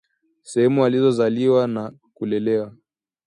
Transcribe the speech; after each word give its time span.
sehemu 0.43 0.85
alikozaliwa 0.85 1.67
na 1.67 1.91
kulelewa 2.13 2.75